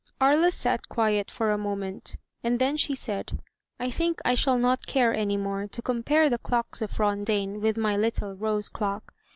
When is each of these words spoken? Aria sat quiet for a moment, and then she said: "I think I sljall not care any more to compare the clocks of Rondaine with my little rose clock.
Aria 0.19 0.49
sat 0.49 0.89
quiet 0.89 1.29
for 1.29 1.51
a 1.51 1.59
moment, 1.59 2.17
and 2.43 2.57
then 2.57 2.75
she 2.75 2.95
said: 2.95 3.39
"I 3.79 3.91
think 3.91 4.19
I 4.25 4.33
sljall 4.33 4.59
not 4.59 4.87
care 4.87 5.13
any 5.13 5.37
more 5.37 5.67
to 5.67 5.81
compare 5.83 6.27
the 6.27 6.39
clocks 6.39 6.81
of 6.81 6.97
Rondaine 6.99 7.61
with 7.61 7.77
my 7.77 7.95
little 7.95 8.33
rose 8.33 8.67
clock. 8.67 9.13